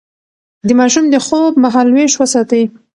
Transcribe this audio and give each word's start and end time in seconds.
د 0.67 0.69
ماشوم 0.79 1.05
د 1.09 1.15
خوب 1.25 1.53
مهالويش 1.63 2.13
وساتئ. 2.19 2.63